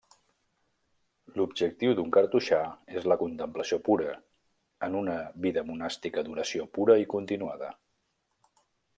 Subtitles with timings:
[1.39, 2.61] L'objectiu d'un cartoixà
[3.01, 4.15] és la contemplació pura,
[4.87, 7.71] en una vida monàstica d'oració pura i continuada.